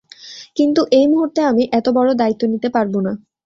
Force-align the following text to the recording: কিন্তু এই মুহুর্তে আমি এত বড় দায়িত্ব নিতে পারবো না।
কিন্তু 0.57 0.81
এই 0.91 1.05
মুহুর্তে 1.07 1.41
আমি 1.43 1.63
এত 1.73 1.87
বড় 1.89 2.09
দায়িত্ব 2.13 2.43
নিতে 2.53 2.69
পারবো 2.69 2.97
না। 3.01 3.11